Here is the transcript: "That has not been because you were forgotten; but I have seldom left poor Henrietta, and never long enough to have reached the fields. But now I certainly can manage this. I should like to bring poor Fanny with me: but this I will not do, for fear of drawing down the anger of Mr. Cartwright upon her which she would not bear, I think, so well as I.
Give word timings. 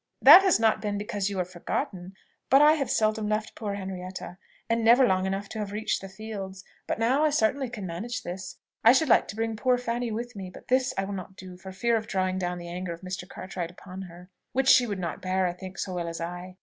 "That 0.19 0.41
has 0.41 0.59
not 0.59 0.81
been 0.81 0.97
because 0.97 1.29
you 1.29 1.37
were 1.37 1.45
forgotten; 1.45 2.15
but 2.49 2.59
I 2.59 2.73
have 2.73 2.89
seldom 2.89 3.27
left 3.29 3.53
poor 3.53 3.75
Henrietta, 3.75 4.39
and 4.67 4.83
never 4.83 5.05
long 5.05 5.27
enough 5.27 5.47
to 5.49 5.59
have 5.59 5.71
reached 5.71 6.01
the 6.01 6.09
fields. 6.09 6.63
But 6.87 6.97
now 6.97 7.23
I 7.23 7.29
certainly 7.29 7.69
can 7.69 7.85
manage 7.85 8.23
this. 8.23 8.57
I 8.83 8.93
should 8.93 9.09
like 9.09 9.27
to 9.27 9.35
bring 9.35 9.55
poor 9.55 9.77
Fanny 9.77 10.09
with 10.11 10.35
me: 10.35 10.49
but 10.49 10.69
this 10.69 10.91
I 10.97 11.03
will 11.05 11.13
not 11.13 11.35
do, 11.35 11.55
for 11.55 11.71
fear 11.71 11.97
of 11.97 12.07
drawing 12.07 12.39
down 12.39 12.57
the 12.57 12.67
anger 12.67 12.93
of 12.93 13.01
Mr. 13.01 13.29
Cartwright 13.29 13.69
upon 13.69 14.01
her 14.01 14.31
which 14.53 14.69
she 14.69 14.87
would 14.87 14.97
not 14.97 15.21
bear, 15.21 15.45
I 15.45 15.53
think, 15.53 15.77
so 15.77 15.93
well 15.93 16.07
as 16.07 16.19
I. 16.19 16.57